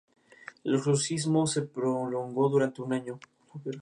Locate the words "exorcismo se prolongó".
0.73-2.49